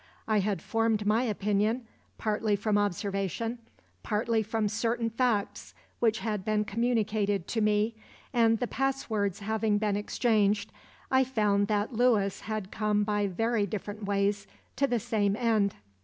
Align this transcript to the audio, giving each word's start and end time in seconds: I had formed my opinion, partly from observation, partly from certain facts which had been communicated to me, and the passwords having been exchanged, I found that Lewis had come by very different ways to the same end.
I 0.27 0.39
had 0.39 0.63
formed 0.63 1.05
my 1.05 1.21
opinion, 1.25 1.85
partly 2.17 2.55
from 2.55 2.75
observation, 2.75 3.59
partly 4.01 4.41
from 4.41 4.67
certain 4.67 5.11
facts 5.11 5.75
which 5.99 6.21
had 6.21 6.43
been 6.43 6.65
communicated 6.65 7.47
to 7.49 7.61
me, 7.61 7.93
and 8.33 8.57
the 8.57 8.65
passwords 8.65 9.41
having 9.41 9.77
been 9.77 9.95
exchanged, 9.95 10.71
I 11.11 11.23
found 11.23 11.67
that 11.67 11.93
Lewis 11.93 12.39
had 12.41 12.71
come 12.71 13.03
by 13.03 13.27
very 13.27 13.67
different 13.67 14.05
ways 14.05 14.47
to 14.77 14.87
the 14.87 14.99
same 14.99 15.35
end. 15.35 15.75